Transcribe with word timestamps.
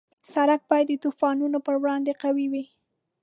سړک 0.33 0.61
باید 0.69 0.87
د 0.89 0.93
طوفانونو 1.03 1.57
په 1.67 1.71
وړاندې 1.81 2.11
قوي 2.21 2.45
وي. 2.51 2.65